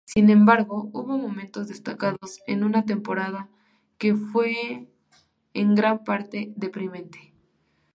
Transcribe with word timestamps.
Sin 0.07 0.31
embargo, 0.31 0.89
hubo 0.93 1.15
momentos 1.19 1.67
destacados 1.67 2.39
en 2.47 2.63
una 2.63 2.85
temporada 2.85 3.49
que 3.99 4.15
fue 4.15 4.89
en 5.53 5.75
gran 5.75 6.03
parte 6.03 6.51
deprimente. 6.55 7.31